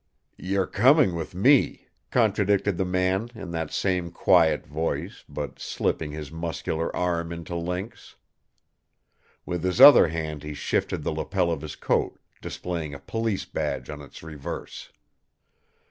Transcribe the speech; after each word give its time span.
"You're 0.39 0.65
coming 0.65 1.13
with 1.13 1.35
me," 1.35 1.85
contradicted 2.09 2.75
the 2.77 2.85
man 2.85 3.29
in 3.35 3.51
that 3.51 3.69
same 3.71 4.09
quiet 4.09 4.65
voice, 4.65 5.23
but 5.29 5.59
slipping 5.59 6.11
his 6.11 6.31
muscular 6.31 6.95
arm 6.95 7.31
into 7.31 7.55
Link's. 7.55 8.15
With 9.45 9.63
his 9.63 9.79
other 9.79 10.07
hand 10.07 10.41
he 10.41 10.55
shifted 10.55 11.03
the 11.03 11.13
lapel 11.13 11.51
of 11.51 11.61
his 11.61 11.75
coat, 11.75 12.17
displaying 12.41 12.95
a 12.95 12.99
police 12.99 13.45
badge 13.45 13.91
on 13.91 14.01
its 14.01 14.23
reverse. 14.23 14.89